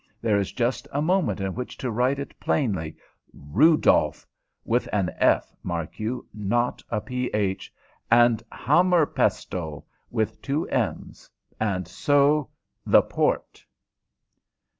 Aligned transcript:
There 0.19 0.39
is 0.39 0.51
just 0.51 0.87
a 0.91 0.99
moment 0.99 1.39
in 1.39 1.53
which 1.53 1.77
to 1.77 1.91
write 1.91 2.17
it 2.17 2.39
plainly 2.39 2.95
RUDOLF 3.35 4.25
with 4.65 4.89
an 4.91 5.11
F, 5.19 5.53
mark 5.61 5.99
you, 5.99 6.27
not 6.33 6.81
a 6.89 6.99
PH, 6.99 7.71
and 8.09 8.41
HAMMERPESTLE 8.51 9.85
with 10.09 10.41
two 10.41 10.67
M's. 10.69 11.29
And 11.59 11.87
so 11.87 12.49
the 12.83 13.03
port.... 13.03 13.63